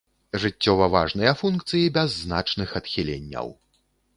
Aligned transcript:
Жыццёва 0.43 0.87
важныя 0.95 1.33
функцыі 1.43 1.93
без 1.99 2.09
значных 2.25 2.69
адхіленняў. 2.81 3.47